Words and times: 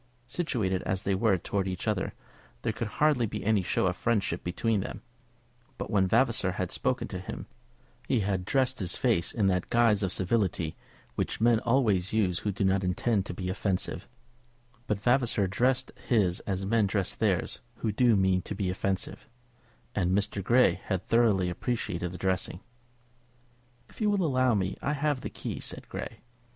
Situated 0.27 0.81
as 0.81 1.03
they 1.03 1.13
were 1.13 1.37
towards 1.37 1.69
each 1.69 1.87
other 1.87 2.15
there 2.63 2.73
could 2.73 2.87
hardly 2.87 3.27
be 3.27 3.43
any 3.45 3.61
show 3.61 3.85
of 3.85 3.95
friendship 3.95 4.43
between 4.43 4.79
them; 4.79 5.03
but 5.77 5.91
when 5.91 6.07
Vavasor 6.07 6.53
had 6.53 6.71
spoken 6.71 7.07
to 7.09 7.19
him, 7.19 7.45
he 8.07 8.21
had 8.21 8.43
dressed 8.43 8.79
his 8.79 8.95
face 8.95 9.31
in 9.31 9.45
that 9.45 9.69
guise 9.69 10.01
of 10.01 10.11
civility 10.11 10.75
which 11.13 11.39
men 11.39 11.59
always 11.59 12.13
use 12.13 12.39
who 12.39 12.51
do 12.51 12.63
not 12.63 12.83
intend 12.83 13.27
to 13.27 13.33
be 13.35 13.47
offensive; 13.47 14.07
but 14.87 14.99
Vavasor 14.99 15.45
dressed 15.45 15.91
his 16.07 16.39
as 16.47 16.65
men 16.65 16.87
dress 16.87 17.13
theirs 17.13 17.61
who 17.75 17.91
do 17.91 18.15
mean 18.15 18.41
to 18.41 18.55
be 18.55 18.71
offensive; 18.71 19.29
and 19.93 20.17
Mr. 20.17 20.43
Grey 20.43 20.81
had 20.85 21.03
thoroughly 21.03 21.47
appreciated 21.47 22.11
the 22.11 22.17
dressing. 22.17 22.59
"If 23.87 24.01
you 24.01 24.09
will 24.09 24.25
allow 24.25 24.55
me, 24.55 24.77
I 24.81 24.93
have 24.93 25.21
the 25.21 25.29
key," 25.29 25.59
said 25.59 25.87
Grey. 25.89 26.21